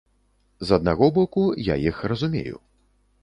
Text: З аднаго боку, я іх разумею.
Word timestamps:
З 0.69 0.77
аднаго 0.79 1.09
боку, 1.17 1.43
я 1.67 1.75
іх 1.91 1.99
разумею. 2.13 2.57